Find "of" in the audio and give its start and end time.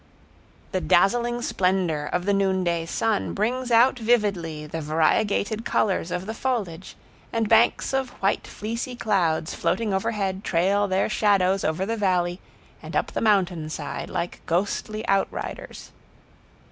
2.11-2.25, 6.09-6.25, 7.93-8.09